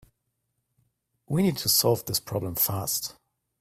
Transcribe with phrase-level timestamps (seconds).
[1.27, 3.15] We need to solve this problem fast.